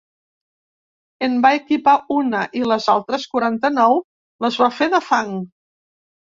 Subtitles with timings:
[1.27, 4.01] En va equipar una i les altres quaranta-nou
[4.47, 5.37] les va fer de fang.